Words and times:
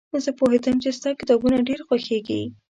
زه 0.23 0.31
پوهېدم 0.39 0.75
چې 0.83 0.89
ستا 0.97 1.09
کتابونه 1.19 1.57
ډېر 1.67 1.79
خوښېږي. 1.87 2.41